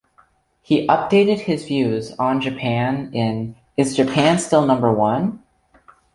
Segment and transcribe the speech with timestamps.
[0.63, 5.43] He updated his views on Japan in Is Japan Still Number One?